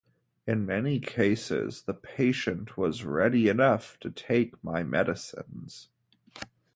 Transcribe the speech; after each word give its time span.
In 0.47 0.65
many 0.65 0.99
cases 0.99 1.83
the 1.83 1.93
patient 1.93 2.75
was 2.75 3.03
ready 3.05 3.47
enough 3.49 3.99
to 3.99 4.09
take 4.09 4.55
my 4.63 4.81
medicines. 4.81 5.89